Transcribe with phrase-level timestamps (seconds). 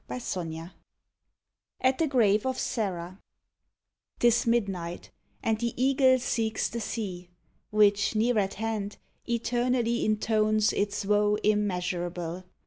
[0.07, 0.19] 1
[0.51, 0.69] lo
[1.81, 3.19] AT THE GRAVE OF SERRA
[4.17, 5.11] 'Tis midnight,
[5.43, 7.29] and the Eagle seeks the sea,
[7.69, 8.97] Which, near at hand,
[9.29, 12.45] eternally intones Its woe immeasurable.